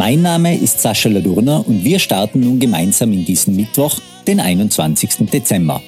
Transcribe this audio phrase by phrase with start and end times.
[0.00, 5.28] Mein Name ist Sascha Ladurner und wir starten nun gemeinsam in diesen Mittwoch, den 21.
[5.30, 5.82] Dezember.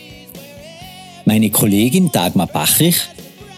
[1.25, 3.01] Meine Kollegin Dagmar Bachrich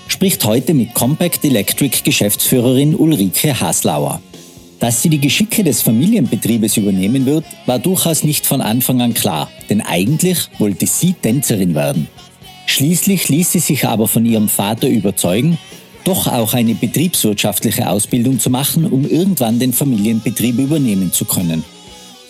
[0.06, 4.22] spricht heute mit Compact Electric Geschäftsführerin Ulrike Haslauer.
[4.78, 9.50] Dass sie die Geschicke des Familienbetriebes übernehmen wird, war durchaus nicht von Anfang an klar,
[9.68, 12.06] denn eigentlich wollte sie Tänzerin werden.
[12.66, 15.58] Schließlich ließ sie sich aber von ihrem Vater überzeugen,
[16.04, 21.64] doch auch eine betriebswirtschaftliche Ausbildung zu machen, um irgendwann den Familienbetrieb übernehmen zu können.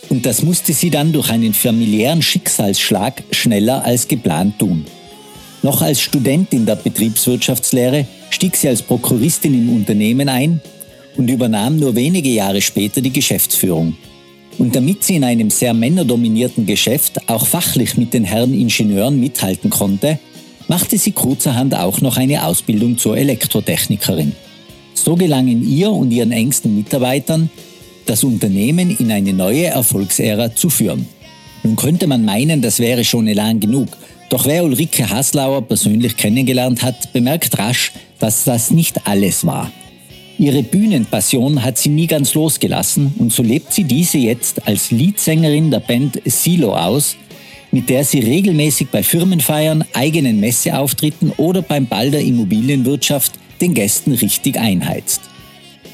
[0.09, 4.85] Und das musste sie dann durch einen familiären Schicksalsschlag schneller als geplant tun.
[5.63, 10.61] Noch als Studentin der Betriebswirtschaftslehre stieg sie als Prokuristin im Unternehmen ein
[11.17, 13.97] und übernahm nur wenige Jahre später die Geschäftsführung.
[14.59, 19.71] Und damit sie in einem sehr männerdominierten Geschäft auch fachlich mit den Herren Ingenieuren mithalten
[19.71, 20.19] konnte,
[20.69, 24.33] machte sie kurzerhand auch noch eine Ausbildung zur Elektrotechnikerin.
[24.95, 27.51] So gelangen ihr und ihren engsten Mitarbeitern,
[28.07, 31.07] das Unternehmen in eine neue Erfolgsära zu führen.
[31.63, 33.89] Nun könnte man meinen, das wäre schon Elan genug,
[34.29, 39.71] doch wer Ulrike Haslauer persönlich kennengelernt hat, bemerkt rasch, dass das nicht alles war.
[40.39, 45.71] Ihre Bühnenpassion hat sie nie ganz losgelassen und so lebt sie diese jetzt als Leadsängerin
[45.71, 47.17] der Band Silo aus,
[47.75, 54.13] mit der sie regelmäßig bei Firmenfeiern, eigenen Messeauftritten oder beim Ball der Immobilienwirtschaft den Gästen
[54.13, 55.23] richtig einheizt.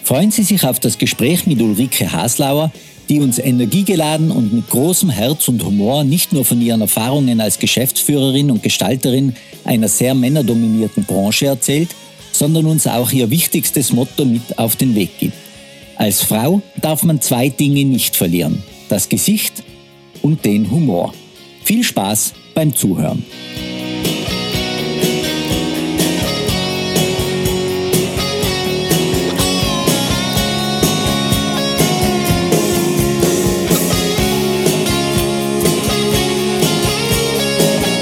[0.04, 2.70] Freuen Sie sich auf das Gespräch mit Ulrike Haslauer,
[3.08, 7.58] die uns energiegeladen und mit großem Herz und Humor nicht nur von ihren Erfahrungen als
[7.58, 11.88] Geschäftsführerin und Gestalterin einer sehr männerdominierten Branche erzählt,
[12.30, 15.36] sondern uns auch ihr wichtigstes Motto mit auf den Weg gibt.
[15.96, 19.62] Als Frau darf man zwei Dinge nicht verlieren, das Gesicht
[20.20, 21.14] und den Humor.
[21.70, 23.25] Viel Spaß beim Zuhören.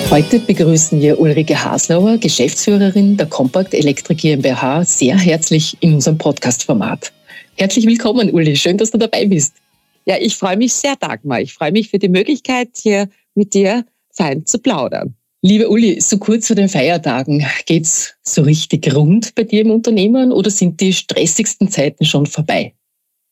[0.08, 7.12] Heute begrüßen wir Ulrike Haslauer, Geschäftsführerin der Compact Electric GmbH, sehr herzlich in unserem Podcast-Format.
[7.58, 8.56] Herzlich willkommen, Uli.
[8.56, 9.56] Schön, dass du dabei bist.
[10.06, 11.42] Ja, ich freue mich sehr, Dagmar.
[11.42, 15.14] Ich freue mich für die Möglichkeit, hier mit dir fein zu plaudern.
[15.40, 20.32] Liebe Uli, so kurz vor den Feiertagen, geht's so richtig rund bei dir im Unternehmen
[20.32, 22.74] oder sind die stressigsten Zeiten schon vorbei?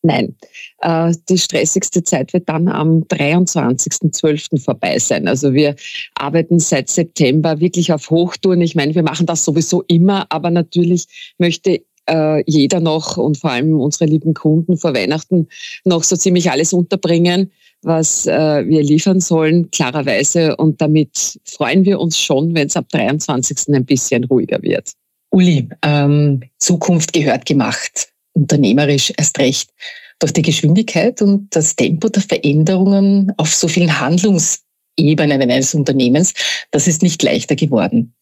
[0.02, 0.36] Nein,
[0.82, 4.62] äh, die stressigste Zeit wird dann am 23.12.
[4.62, 5.26] vorbei sein.
[5.26, 5.74] Also wir
[6.14, 8.60] arbeiten seit September wirklich auf Hochtouren.
[8.60, 13.50] Ich meine, wir machen das sowieso immer, aber natürlich möchte äh, jeder noch und vor
[13.50, 15.48] allem unsere lieben Kunden vor Weihnachten
[15.84, 17.50] noch so ziemlich alles unterbringen,
[17.82, 20.56] was äh, wir liefern sollen, klarerweise.
[20.56, 23.74] Und damit freuen wir uns schon, wenn es ab 23.
[23.74, 24.92] ein bisschen ruhiger wird.
[25.30, 29.70] Uli, ähm, Zukunft gehört gemacht unternehmerisch erst recht.
[30.18, 36.32] Durch die Geschwindigkeit und das Tempo der Veränderungen auf so vielen Handlungsebenen eines Unternehmens,
[36.70, 38.14] das ist nicht leichter geworden.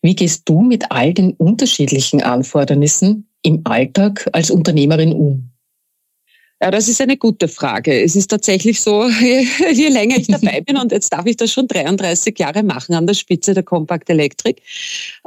[0.00, 5.52] Wie gehst du mit all den unterschiedlichen Anfordernissen im Alltag als Unternehmerin um?
[6.62, 8.02] Ja, das ist eine gute Frage.
[8.04, 11.50] Es ist tatsächlich so, je, je, länger ich dabei bin, und jetzt darf ich das
[11.50, 14.62] schon 33 Jahre machen an der Spitze der Compact Electric,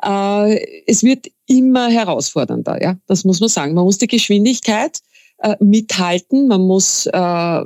[0.02, 2.82] äh, es wird immer herausfordernder.
[2.82, 3.74] Ja, das muss man sagen.
[3.74, 5.00] Man muss die Geschwindigkeit
[5.40, 7.62] äh, mithalten, man muss äh,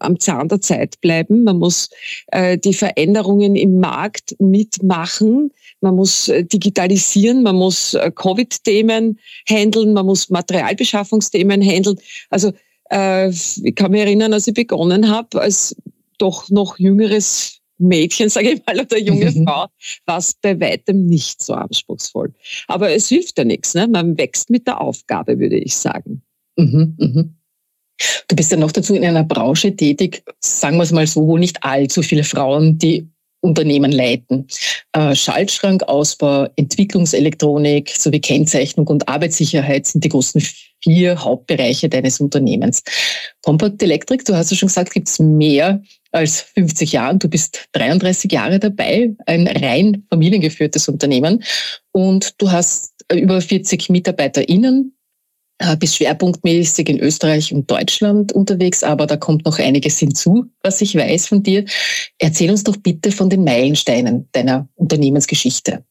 [0.00, 1.88] am Zahn der Zeit bleiben, man muss
[2.28, 5.50] äh, die Veränderungen im Markt mitmachen,
[5.80, 11.98] man muss äh, digitalisieren, man muss äh, Covid-Themen handeln, man muss Materialbeschaffungsthemen handeln.
[12.30, 12.52] Also
[12.90, 15.76] äh, ich kann mich erinnern, als ich begonnen habe, als
[16.18, 19.44] doch noch jüngeres Mädchen, sage ich mal, oder junge mhm.
[19.44, 19.66] Frau,
[20.06, 22.34] war es bei weitem nicht so anspruchsvoll.
[22.66, 23.74] Aber es hilft ja nichts.
[23.74, 23.88] Ne?
[23.88, 26.22] Man wächst mit der Aufgabe, würde ich sagen.
[26.56, 27.37] Mhm, mhm.
[28.28, 31.38] Du bist ja noch dazu in einer Branche tätig, sagen wir es mal so, wo
[31.38, 33.08] nicht allzu viele Frauen die
[33.40, 34.48] Unternehmen leiten.
[34.92, 40.42] Äh, Schaltschrankausbau, Entwicklungselektronik sowie Kennzeichnung und Arbeitssicherheit sind die großen
[40.82, 42.82] vier Hauptbereiche deines Unternehmens.
[43.42, 47.16] Compact Electric, du hast ja schon gesagt, gibt es mehr als 50 Jahre.
[47.16, 51.44] Du bist 33 Jahre dabei, ein rein familiengeführtes Unternehmen
[51.92, 54.97] und du hast über 40 MitarbeiterInnen
[55.58, 60.80] äh, bist schwerpunktmäßig in Österreich und Deutschland unterwegs, aber da kommt noch einiges hinzu, was
[60.80, 61.64] ich weiß von dir.
[62.18, 65.84] Erzähl uns doch bitte von den Meilensteinen deiner Unternehmensgeschichte.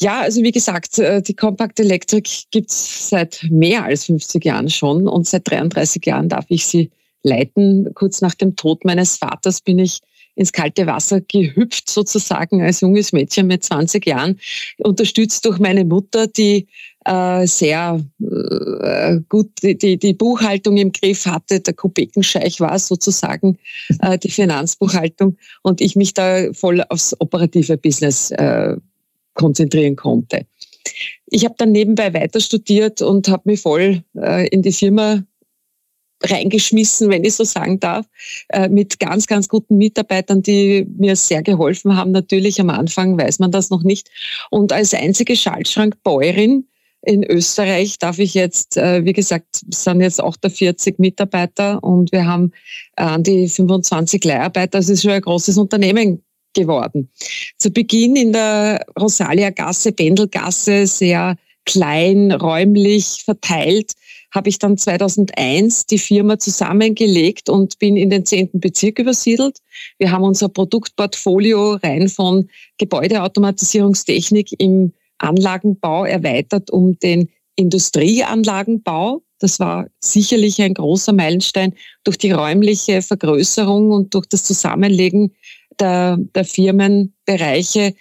[0.00, 5.08] Ja, also wie gesagt, äh, die Compact Electric gibt's seit mehr als 50 Jahren schon
[5.08, 6.90] und seit 33 Jahren darf ich sie
[7.22, 7.92] leiten.
[7.94, 9.98] Kurz nach dem Tod meines Vaters bin ich
[10.38, 14.38] ins kalte Wasser gehüpft, sozusagen als junges Mädchen mit 20 Jahren,
[14.78, 16.68] unterstützt durch meine Mutter, die
[17.04, 21.60] äh, sehr äh, gut die, die, Buchhaltung im Griff hatte.
[21.60, 23.58] Der Kopekenscheich war sozusagen
[24.00, 28.76] äh, die Finanzbuchhaltung und ich mich da voll aufs operative Business äh,
[29.34, 30.46] konzentrieren konnte.
[31.26, 35.24] Ich habe dann nebenbei weiter studiert und habe mich voll äh, in die Firma
[36.22, 38.06] reingeschmissen, wenn ich so sagen darf,
[38.48, 42.10] äh, mit ganz, ganz guten Mitarbeitern, die mir sehr geholfen haben.
[42.10, 44.10] Natürlich am Anfang weiß man das noch nicht.
[44.50, 46.66] Und als einzige Schaltschrankbäuerin
[47.02, 52.52] in Österreich darf ich jetzt, äh, wie gesagt, sind jetzt 48 Mitarbeiter und wir haben
[52.96, 54.78] an die 25 Leiharbeiter.
[54.78, 56.22] Das ist schon ein großes Unternehmen
[56.54, 57.08] geworden.
[57.58, 63.92] Zu Beginn in der Rosalia Gasse, Pendelgasse, sehr klein, räumlich verteilt,
[64.30, 69.58] habe ich dann 2001 die Firma zusammengelegt und bin in den zehnten Bezirk übersiedelt.
[69.98, 72.48] Wir haben unser Produktportfolio rein von
[72.78, 79.22] Gebäudeautomatisierungstechnik im Anlagenbau erweitert um den Industrieanlagenbau.
[79.40, 81.74] Das war sicherlich ein großer Meilenstein
[82.04, 85.34] durch die räumliche Vergrößerung und durch das Zusammenlegen
[85.80, 87.94] der, der Firmenbereiche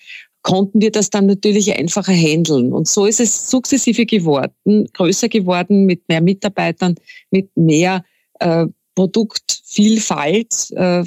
[0.47, 2.71] konnten wir das dann natürlich einfacher handeln.
[2.71, 6.95] Und so ist es sukzessive geworden, größer geworden mit mehr Mitarbeitern,
[7.31, 8.05] mit mehr
[8.39, 8.65] äh,
[8.95, 11.03] Produktvielfalt, äh,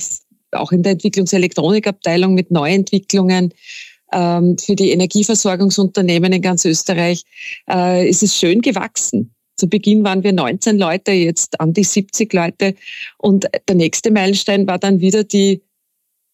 [0.52, 3.54] auch in der Entwicklungselektronikabteilung mit Neuentwicklungen
[4.12, 7.22] ähm, für die Energieversorgungsunternehmen in ganz Österreich,
[7.66, 9.34] äh, ist es schön gewachsen.
[9.56, 12.74] Zu Beginn waren wir 19 Leute, jetzt an die 70 Leute.
[13.16, 15.62] Und der nächste Meilenstein war dann wieder die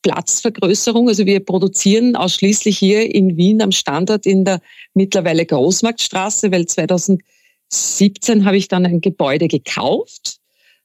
[0.06, 1.08] Platzvergrößerung.
[1.08, 4.60] Also wir produzieren ausschließlich hier in Wien am Standort in der
[4.94, 10.38] mittlerweile Großmarktstraße, weil 2017 habe ich dann ein Gebäude gekauft.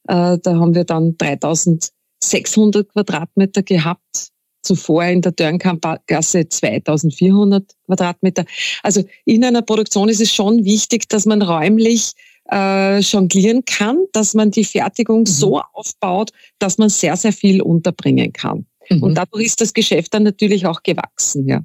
[0.08, 4.30] Äh, da haben wir dann 3600 Quadratmeter gehabt.
[4.64, 8.46] Zuvor in der Dörnkampgasse 2400 Quadratmeter.
[8.82, 12.14] Also in einer Produktion ist es schon wichtig, dass man räumlich
[12.52, 15.26] äh, jonglieren kann, dass man die Fertigung mhm.
[15.28, 18.66] so aufbaut, dass man sehr, sehr viel unterbringen kann.
[18.92, 19.04] Mhm.
[19.04, 21.62] Und dadurch ist das Geschäft dann natürlich auch gewachsen, ja.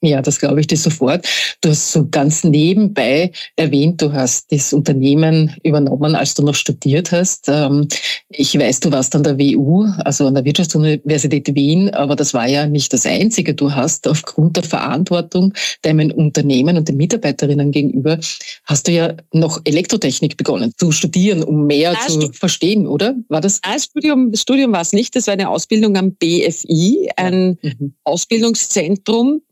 [0.00, 1.26] Ja, das glaube ich dir sofort.
[1.60, 7.10] Du hast so ganz nebenbei erwähnt, du hast das Unternehmen übernommen, als du noch studiert
[7.10, 7.48] hast.
[7.48, 7.88] Ähm,
[8.28, 12.46] ich weiß, du warst an der WU, also an der Wirtschaftsuniversität Wien, aber das war
[12.46, 13.54] ja nicht das Einzige.
[13.54, 15.52] Du hast aufgrund der Verantwortung
[15.82, 18.20] deinem Unternehmen und den Mitarbeiterinnen gegenüber,
[18.66, 23.16] hast du ja noch Elektrotechnik begonnen zu studieren, um mehr Nein, zu verstehen, oder?
[23.28, 23.60] War das?
[23.64, 25.16] Nein, Studium, Studium war es nicht.
[25.16, 27.72] Das war eine Ausbildung am BFI, ein ja.
[27.80, 27.94] mhm.
[28.04, 29.42] Ausbildungszentrum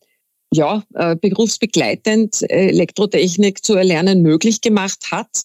[0.52, 5.42] ja, äh, berufsbegleitend äh, Elektrotechnik zu erlernen möglich gemacht hat.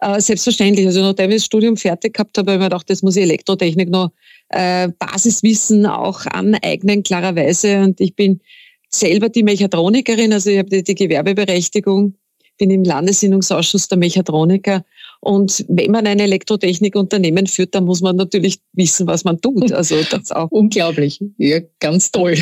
[0.00, 3.02] Äh, selbstverständlich, also nachdem ich das Studium fertig gehabt habe, habe ich mir gedacht, das
[3.02, 4.10] muss ich Elektrotechnik noch
[4.52, 7.82] Basiswissen auch aneignen, klarerweise.
[7.82, 8.40] Und ich bin
[8.88, 12.16] selber die Mechatronikerin, also ich habe die, die Gewerbeberechtigung,
[12.58, 14.84] bin im Landesinnungsausschuss der Mechatroniker.
[15.20, 19.70] Und wenn man ein Elektrotechnikunternehmen führt, dann muss man natürlich wissen, was man tut.
[19.70, 20.50] Also das auch.
[20.50, 21.20] Unglaublich.
[21.38, 22.36] Ja, ganz toll.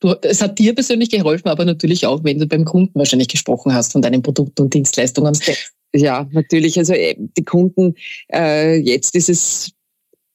[0.00, 3.74] Du, es hat dir persönlich geholfen, aber natürlich auch, wenn du beim Kunden wahrscheinlich gesprochen
[3.74, 5.36] hast von deinen Produkten und Dienstleistungen.
[5.94, 6.78] Ja, natürlich.
[6.78, 7.94] Also äh, die Kunden,
[8.32, 9.72] äh, jetzt ist es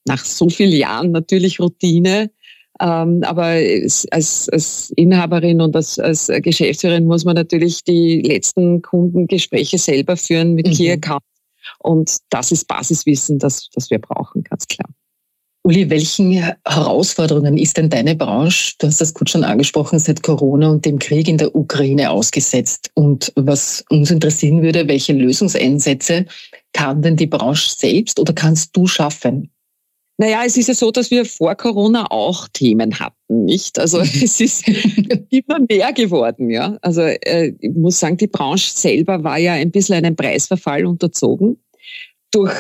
[0.05, 2.32] nach so vielen Jahren natürlich Routine.
[2.82, 3.43] Ähm, aber
[4.12, 10.55] als, als Inhaberin und als, als Geschäftsführerin muss man natürlich die letzten Kundengespräche selber führen
[10.55, 10.72] mit mhm.
[10.74, 11.24] Key Account.
[11.79, 14.89] Und das ist Basiswissen, das, das wir brauchen, ganz klar.
[15.65, 16.34] Uli, welchen
[16.67, 21.00] Herausforderungen ist denn deine Branche, du hast das kurz schon angesprochen, seit Corona und dem
[21.00, 22.91] Krieg in der Ukraine ausgesetzt?
[22.96, 26.25] Und was uns interessieren würde, welche Lösungseinsätze
[26.74, 29.51] kann denn die Branche selbst oder kannst du schaffen?
[30.17, 33.79] Naja, es ist ja so, dass wir vor Corona auch Themen hatten, nicht?
[33.79, 34.67] Also es ist
[35.29, 36.77] immer mehr geworden, ja.
[36.82, 41.58] Also äh, ich muss sagen, die Branche selber war ja ein bisschen einem Preisverfall unterzogen
[42.32, 42.53] durch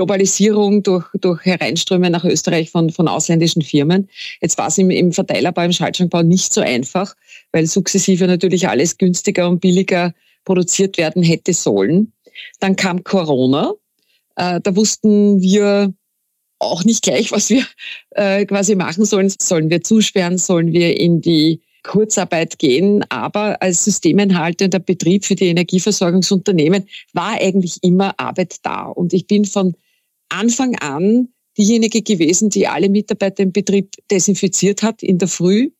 [0.00, 4.08] Globalisierung durch, durch Hereinströme nach Österreich von, von ausländischen Firmen.
[4.40, 7.14] Jetzt war es im, im Verteilerbau, im Schaltschrankbau nicht so einfach,
[7.52, 10.14] weil sukzessive natürlich alles günstiger und billiger
[10.46, 12.14] produziert werden hätte sollen.
[12.60, 13.74] Dann kam Corona.
[14.36, 15.92] Äh, da wussten wir
[16.58, 17.66] auch nicht gleich, was wir
[18.12, 19.30] äh, quasi machen sollen.
[19.38, 20.38] Sollen wir zusperren?
[20.38, 27.82] Sollen wir in die Kurzarbeit gehen, aber als systemenhaltender Betrieb für die Energieversorgungsunternehmen war eigentlich
[27.82, 28.84] immer Arbeit da.
[28.84, 29.74] Und ich bin von
[30.30, 35.70] Anfang an diejenige gewesen, die alle Mitarbeiter im Betrieb desinfiziert hat in der Früh.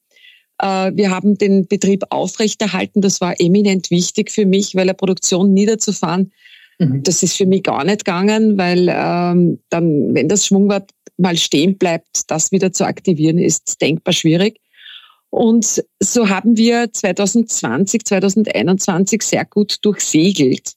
[0.58, 3.00] Äh, wir haben den Betrieb aufrechterhalten.
[3.00, 6.32] Das war eminent wichtig für mich, weil eine Produktion niederzufahren,
[6.78, 7.02] mhm.
[7.02, 11.78] das ist für mich gar nicht gegangen, weil ähm, dann, wenn das Schwungrad mal stehen
[11.78, 14.60] bleibt, das wieder zu aktivieren, ist denkbar schwierig.
[15.30, 20.72] Und so haben wir 2020, 2021 sehr gut durchsegelt.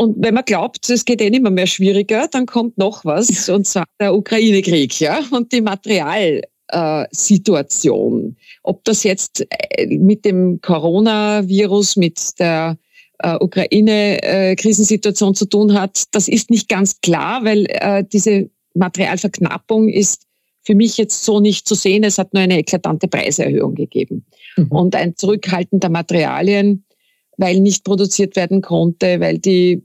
[0.00, 3.48] Und wenn man glaubt, es geht eh nicht mehr, mehr schwieriger, dann kommt noch was,
[3.48, 8.36] und zwar der Ukraine-Krieg, ja, und die Materialsituation.
[8.62, 12.78] Ob das jetzt äh, mit dem Coronavirus, mit der
[13.18, 20.28] äh, Ukraine-Krisensituation zu tun hat, das ist nicht ganz klar, weil äh, diese Materialverknappung ist
[20.62, 22.04] für mich jetzt so nicht zu sehen.
[22.04, 24.24] Es hat nur eine eklatante Preiserhöhung gegeben.
[24.56, 24.68] Mhm.
[24.68, 26.84] Und ein Zurückhalten der Materialien,
[27.38, 29.82] weil nicht produziert werden konnte, weil die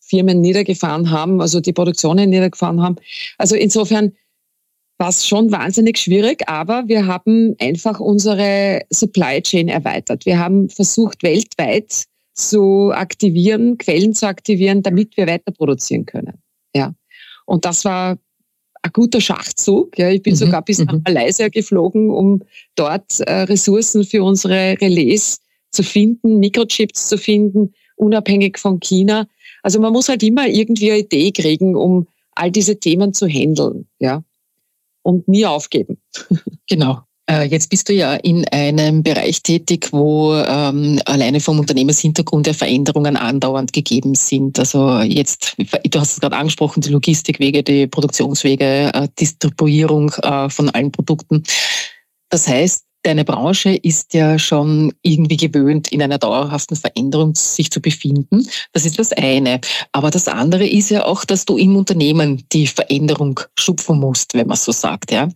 [0.00, 2.96] Firmen niedergefahren haben, also die Produktionen niedergefahren haben.
[3.38, 4.12] Also insofern
[4.98, 10.26] war es schon wahnsinnig schwierig, aber wir haben einfach unsere Supply Chain erweitert.
[10.26, 16.42] Wir haben versucht, weltweit zu aktivieren, Quellen zu aktivieren, damit wir weiter produzieren können.
[16.74, 16.94] Ja.
[17.46, 18.18] Und das war
[18.82, 19.96] ein guter Schachzug.
[19.98, 20.38] Ja, ich bin mhm.
[20.38, 21.02] sogar bis nach mhm.
[21.06, 22.42] Malaysia geflogen, um
[22.74, 25.38] dort äh, Ressourcen für unsere Relais
[25.70, 29.26] zu finden, Mikrochips zu finden, unabhängig von China.
[29.62, 33.88] Also man muss halt immer irgendwie eine Idee kriegen, um all diese Themen zu handeln,
[33.98, 34.22] ja.
[35.02, 35.98] Und nie aufgeben.
[36.70, 37.00] Genau.
[37.30, 42.54] Äh, jetzt bist du ja in einem Bereich tätig, wo ähm, alleine vom Unternehmenshintergrund der
[42.54, 44.58] Veränderungen andauernd gegeben sind.
[44.58, 50.70] Also jetzt, du hast es gerade angesprochen, die Logistikwege, die Produktionswege, äh, Distribuierung äh, von
[50.70, 51.42] allen Produkten.
[52.30, 57.80] Das heißt, deine Branche ist ja schon irgendwie gewöhnt, in einer dauerhaften Veränderung sich zu
[57.80, 58.46] befinden.
[58.72, 59.60] Das ist das eine.
[59.92, 64.48] Aber das andere ist ja auch, dass du im Unternehmen die Veränderung schupfen musst, wenn
[64.48, 65.12] man so sagt.
[65.12, 65.28] Ja.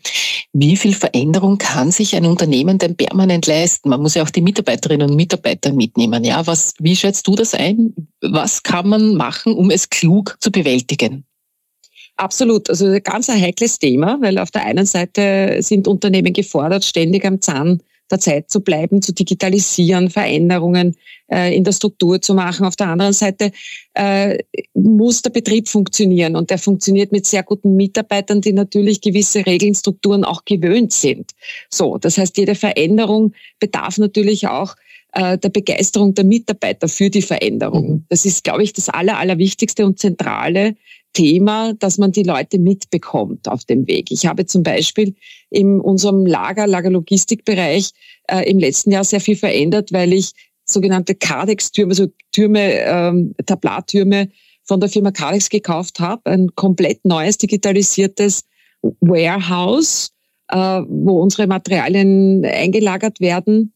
[0.52, 3.88] Wie viel Veränderung kann sich ein Unternehmen denn permanent leisten?
[3.88, 6.24] Man muss ja auch die Mitarbeiterinnen und Mitarbeiter mitnehmen.
[6.24, 7.94] Ja, was, wie schätzt du das ein?
[8.20, 11.24] Was kann man machen, um es klug zu bewältigen?
[12.16, 12.68] Absolut.
[12.68, 17.24] Also ein ganz ein heikles Thema, weil auf der einen Seite sind Unternehmen gefordert, ständig
[17.24, 20.96] am Zahn der Zeit zu bleiben, zu digitalisieren, Veränderungen
[21.32, 22.66] äh, in der Struktur zu machen.
[22.66, 23.50] Auf der anderen Seite
[23.94, 24.38] äh,
[24.74, 29.74] muss der Betrieb funktionieren und der funktioniert mit sehr guten Mitarbeitern, die natürlich gewisse Regeln,
[29.74, 31.32] Strukturen auch gewöhnt sind.
[31.70, 34.76] So, das heißt, jede Veränderung bedarf natürlich auch
[35.12, 37.90] äh, der Begeisterung der Mitarbeiter für die Veränderung.
[37.90, 38.04] Mhm.
[38.10, 40.76] Das ist, glaube ich, das Aller, Allerwichtigste und Zentrale
[41.12, 44.10] Thema, dass man die Leute mitbekommt auf dem Weg.
[44.10, 45.14] Ich habe zum Beispiel
[45.50, 47.90] in unserem Lager, Lagerlogistikbereich
[48.28, 50.32] äh, im letzten Jahr sehr viel verändert, weil ich
[50.64, 54.28] sogenannte Cardex-Türme, also Türme, ähm, Tablattürme
[54.64, 56.30] von der Firma Cardex gekauft habe.
[56.30, 58.44] Ein komplett neues, digitalisiertes
[59.00, 60.12] Warehouse,
[60.48, 63.74] äh, wo unsere Materialien eingelagert werden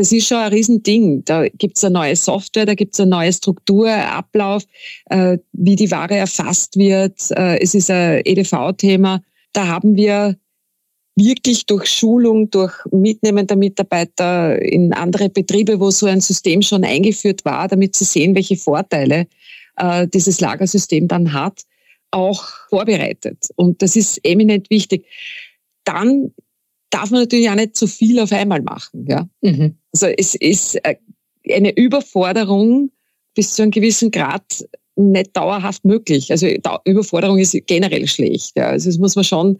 [0.00, 1.26] das ist schon ein Riesending.
[1.26, 4.64] Da gibt's eine neue Software, da gibt's eine neue Struktur, Ablauf,
[5.10, 7.30] äh, wie die Ware erfasst wird.
[7.32, 9.22] Äh, es ist ein EDV-Thema.
[9.52, 10.38] Da haben wir
[11.16, 16.82] wirklich durch Schulung, durch Mitnehmen der Mitarbeiter in andere Betriebe, wo so ein System schon
[16.82, 19.26] eingeführt war, damit sie sehen, welche Vorteile
[19.76, 21.60] äh, dieses Lagersystem dann hat,
[22.10, 23.48] auch vorbereitet.
[23.56, 25.04] Und das ist eminent wichtig.
[25.84, 26.32] Dann
[26.90, 29.06] darf man natürlich auch nicht zu viel auf einmal machen.
[29.08, 29.28] Ja?
[29.40, 29.76] Mhm.
[29.92, 30.96] Also es ist äh,
[31.50, 32.90] eine Überforderung
[33.34, 34.64] bis zu einem gewissen Grad
[34.96, 36.30] nicht dauerhaft möglich.
[36.30, 36.46] Also
[36.84, 38.56] Überforderung ist generell schlecht.
[38.56, 38.68] Ja.
[38.68, 39.58] Also es muss man schon,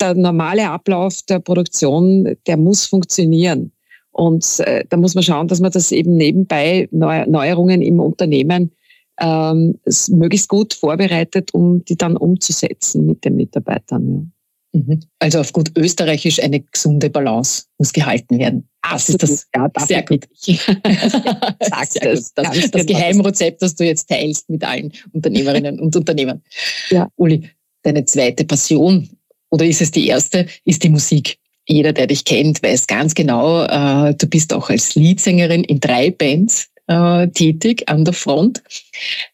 [0.00, 3.72] der normale Ablauf der Produktion, der muss funktionieren.
[4.10, 8.72] Und äh, da muss man schauen, dass man das eben nebenbei Neu Neuerungen im Unternehmen
[9.20, 9.78] ähm,
[10.08, 14.08] möglichst gut vorbereitet, um die dann umzusetzen mit den Mitarbeitern.
[14.08, 14.33] Ja.
[14.74, 15.00] Mhm.
[15.20, 18.68] Also auf gut österreichisch eine gesunde Balance muss gehalten werden.
[18.82, 20.24] Das ist das ja, sehr gut.
[20.42, 22.84] Sehr das, das, das genau.
[22.84, 26.42] Geheimrezept, das du jetzt teilst mit allen Unternehmerinnen und Unternehmern.
[26.90, 27.08] Ja.
[27.16, 27.48] Uli,
[27.82, 29.08] deine zweite Passion
[29.50, 31.38] oder ist es die erste, ist die Musik.
[31.66, 36.10] Jeder, der dich kennt, weiß ganz genau, äh, du bist auch als Leadsängerin in drei
[36.10, 38.62] Bands äh, tätig an der Front.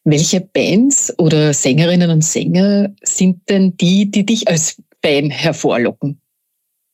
[0.05, 6.21] Welche Bands oder Sängerinnen und Sänger sind denn die, die dich als Fan hervorlocken?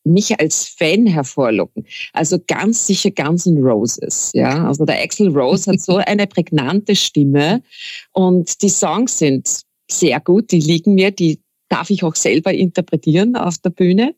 [0.04, 1.86] Mich als Fan hervorlocken.
[2.12, 4.30] Also ganz sicher Guns N' Roses.
[4.34, 7.62] Ja, also der Axel Rose hat so eine prägnante Stimme
[8.12, 10.52] und die Songs sind sehr gut.
[10.52, 14.14] Die liegen mir, die darf ich auch selber interpretieren auf der Bühne.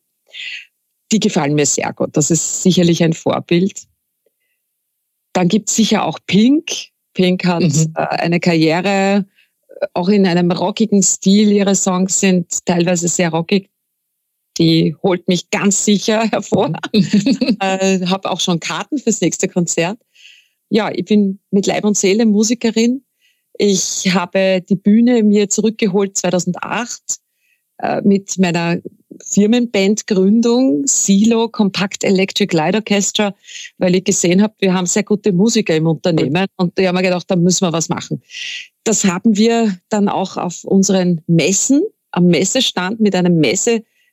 [1.11, 2.17] die gefallen mir sehr gut.
[2.17, 3.87] Das ist sicherlich ein Vorbild.
[5.33, 6.71] Dann gibt es sicher auch Pink.
[7.15, 7.95] Pink hat mhm.
[7.97, 9.25] äh, eine Karriere,
[9.81, 11.51] äh, auch in einem rockigen Stil.
[11.51, 13.71] Ihre Songs sind teilweise sehr rockig.
[14.59, 16.73] Die holt mich ganz sicher hervor.
[16.93, 19.99] äh, Habe auch schon Karten fürs nächste Konzert.
[20.71, 23.05] Ja, ich bin mit Leib und Seele Musikerin.
[23.57, 27.01] Ich habe die Bühne mir zurückgeholt 2008
[27.79, 28.79] äh, mit meiner
[29.25, 33.35] Firmenbandgründung Silo Compact Electric Light Orchestra,
[33.79, 37.03] weil ich gesehen habe, wir haben sehr gute Musiker im Unternehmen und da haben wir
[37.03, 38.23] gedacht, da müssen wir was machen.
[38.85, 43.39] Das haben wir dann auch auf unseren Messen, am Messestand mit einem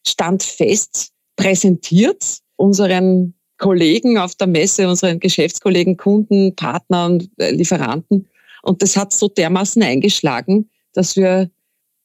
[0.06, 8.28] Messestandfest präsentiert, unseren Kollegen auf der Messe, unseren Geschäftskollegen, Kunden, Partnern, äh, Lieferanten.
[8.64, 11.50] Und das hat so dermaßen eingeschlagen, dass wir,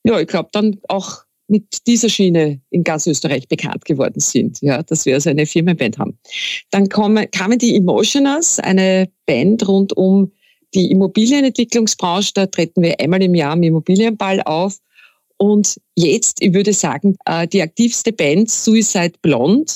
[0.04, 4.83] ja, ich glaube, dann auch mit dieser Schiene in ganz Österreich bekannt geworden sind, ja,
[4.85, 6.19] dass wir also eine Firmenband haben.
[6.71, 10.33] Dann kommen, kamen die Emotioners, eine Band rund um
[10.75, 12.33] die Immobilienentwicklungsbranche.
[12.35, 14.78] Da treten wir einmal im Jahr im Immobilienball auf.
[15.41, 19.73] Und jetzt, ich würde sagen, äh, die aktivste Band, Suicide Blonde,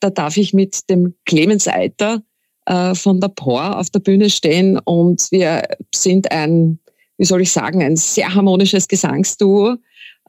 [0.00, 2.22] da darf ich mit dem Clemens Eiter
[2.64, 6.78] äh, von der POR auf der Bühne stehen und wir sind ein,
[7.18, 9.76] wie soll ich sagen, ein sehr harmonisches Gesangsduo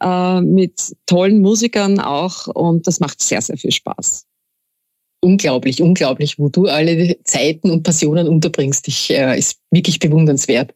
[0.02, 4.26] äh, mit tollen Musikern auch und das macht sehr, sehr viel Spaß.
[5.22, 8.86] Unglaublich, unglaublich, wo du alle Zeiten und Passionen unterbringst.
[8.90, 10.76] Ich, äh, ist wirklich bewundernswert.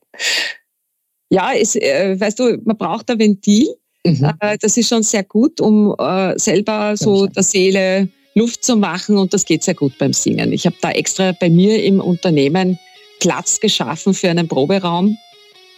[1.30, 3.68] Ja, es, äh, weißt du, man braucht ein Ventil.
[4.08, 4.32] Mhm.
[4.40, 9.18] Äh, das ist schon sehr gut, um äh, selber so der Seele Luft zu machen
[9.18, 10.54] und das geht sehr gut beim Singen.
[10.54, 12.78] Ich habe da extra bei mir im Unternehmen
[13.20, 15.18] Platz geschaffen für einen Proberaum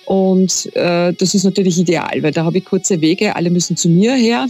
[0.09, 3.89] und äh, das ist natürlich ideal, weil da habe ich kurze Wege, alle müssen zu
[3.89, 4.47] mir her.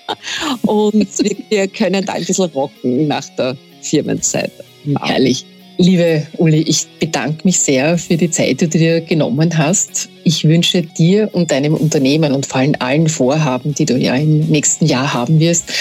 [0.62, 4.52] und wir, wir, können da ein bisschen rocken nach der Firmenzeit.
[5.00, 5.44] Herrlich.
[5.78, 10.08] Liebe Uli, ich bedanke mich sehr für die Zeit, die du dir genommen hast.
[10.24, 14.40] Ich wünsche dir und deinem Unternehmen und vor allem allen Vorhaben, die du ja im
[14.46, 15.72] nächsten Jahr haben wirst,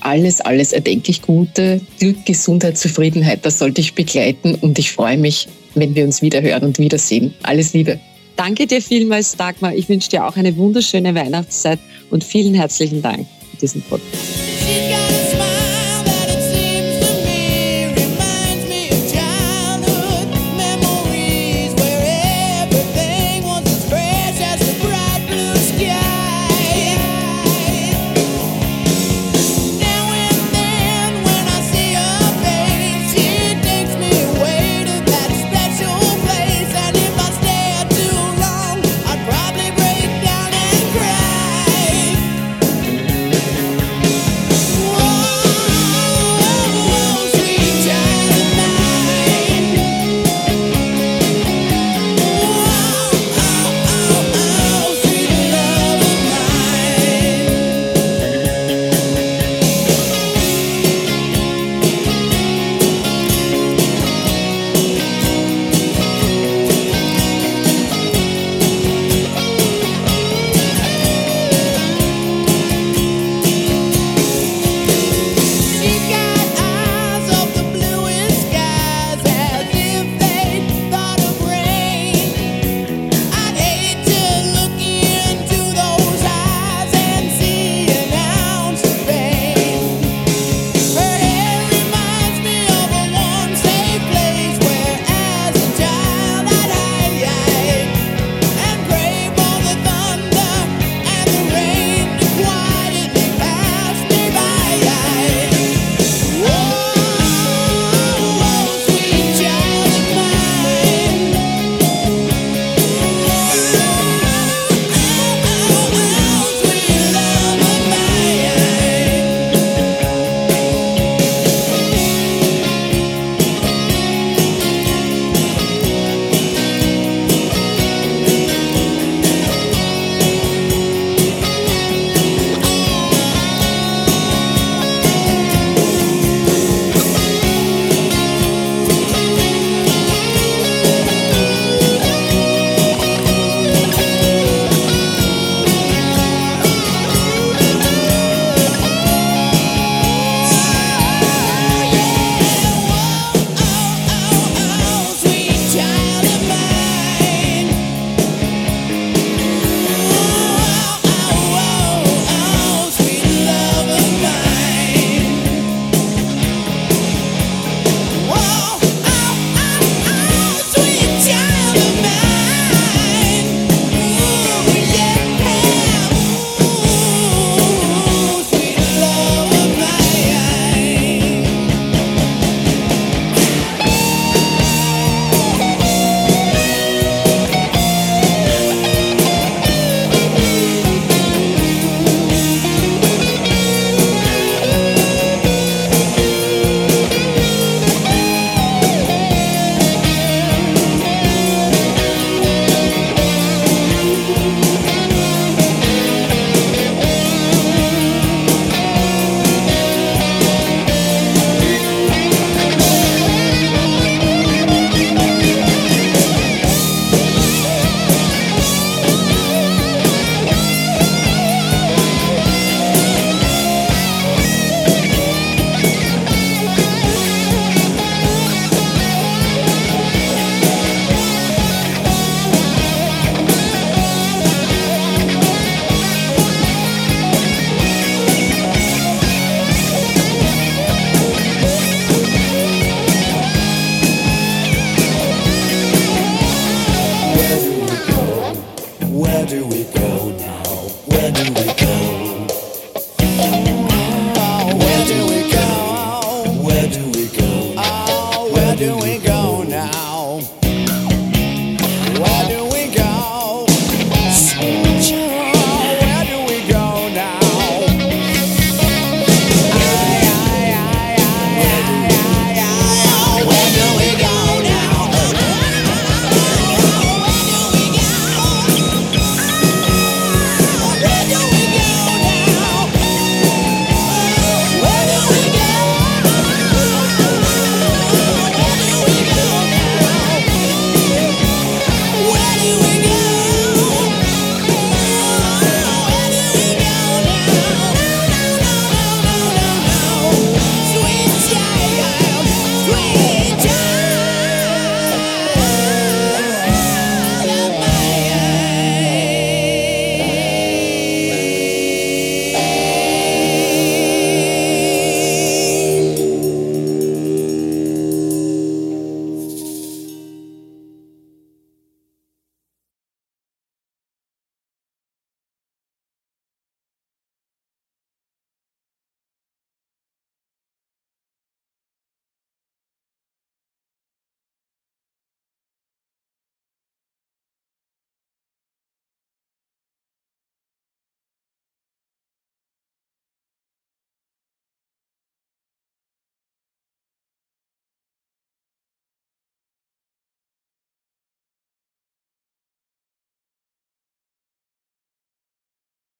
[0.00, 1.80] alles, alles erdenklich Gute.
[1.98, 6.42] Glück, Gesundheit, Zufriedenheit, das sollte ich begleiten und ich freue mich, wenn wir uns wieder
[6.42, 7.34] hören und wiedersehen.
[7.42, 7.98] Alles Liebe.
[8.36, 9.74] Danke dir vielmals, Dagmar.
[9.74, 14.87] Ich wünsche dir auch eine wunderschöne Weihnachtszeit und vielen herzlichen Dank für diesen Podcast.